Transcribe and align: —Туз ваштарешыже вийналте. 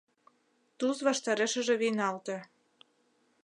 —Туз 0.77 0.97
ваштарешыже 1.05 1.75
вийналте. 1.81 2.37